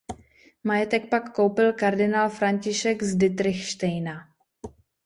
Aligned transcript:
Majetek 0.63 1.09
pak 1.09 1.33
koupil 1.35 1.73
kardinál 1.73 2.29
František 2.29 3.03
z 3.03 3.15
Ditrichštejna. 3.15 4.27